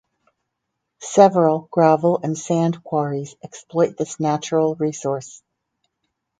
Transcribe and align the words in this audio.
Several 0.97 1.67
gravel 1.69 2.21
and 2.23 2.35
sand 2.35 2.83
quarries 2.83 3.35
exploit 3.43 3.97
this 3.97 4.19
natural 4.19 4.73
resource. 4.73 5.43